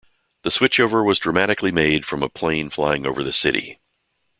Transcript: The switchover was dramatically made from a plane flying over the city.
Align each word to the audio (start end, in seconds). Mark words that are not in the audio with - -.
The 0.41 0.49
switchover 0.49 1.05
was 1.05 1.19
dramatically 1.19 1.71
made 1.71 2.07
from 2.07 2.23
a 2.23 2.27
plane 2.27 2.71
flying 2.71 3.05
over 3.05 3.23
the 3.23 3.31
city. 3.31 3.77